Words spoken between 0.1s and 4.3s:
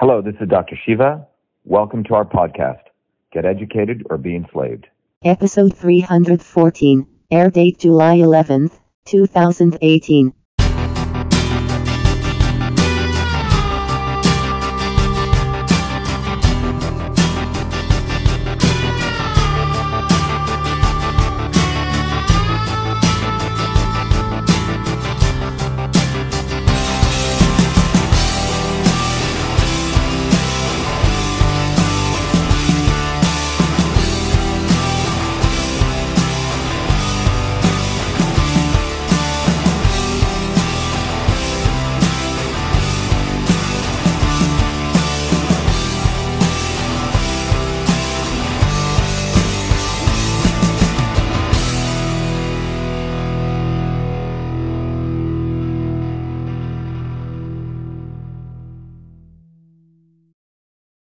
this is Dr. Shiva. Welcome to our podcast, Get Educated or